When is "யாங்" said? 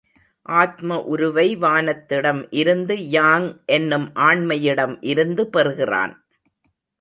3.09-3.47